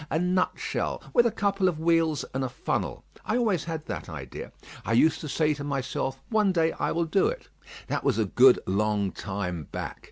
[0.09, 3.03] A nut shell with a couple of wheels and a funnel.
[3.23, 4.51] I always had that idea.
[4.83, 7.49] I used to say to myself, one day I will do it.
[7.85, 9.99] That was a good long time back.